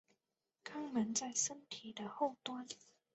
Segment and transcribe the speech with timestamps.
[0.65, 2.65] 肛门在身体的后端。